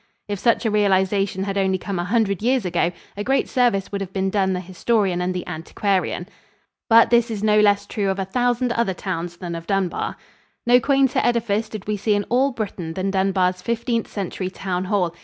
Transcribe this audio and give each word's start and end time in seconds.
If 0.27 0.39
such 0.39 0.65
a 0.65 0.71
realization 0.71 1.43
had 1.43 1.59
only 1.59 1.77
come 1.77 1.99
a 1.99 2.03
hundred 2.03 2.41
years 2.41 2.65
ago, 2.65 2.91
a 3.15 3.23
great 3.23 3.47
service 3.47 3.91
would 3.91 4.01
have 4.01 4.11
been 4.11 4.31
done 4.31 4.53
the 4.53 4.59
historian 4.59 5.21
and 5.21 5.31
the 5.31 5.45
antiquarian. 5.45 6.27
But 6.89 7.11
this 7.11 7.29
is 7.29 7.43
no 7.43 7.59
less 7.59 7.85
true 7.85 8.09
of 8.09 8.17
a 8.17 8.25
thousand 8.25 8.71
other 8.71 8.95
towns 8.95 9.37
than 9.37 9.53
of 9.53 9.67
Dunbar. 9.67 10.17
No 10.65 10.79
quainter 10.79 11.19
edifice 11.23 11.69
did 11.69 11.85
we 11.87 11.97
see 11.97 12.15
in 12.15 12.23
all 12.29 12.51
Britain 12.51 12.93
than 12.93 13.11
Dunbar's 13.11 13.61
Fifteenth 13.61 14.07
Century 14.07 14.49
town 14.49 14.85
hall. 14.85 15.13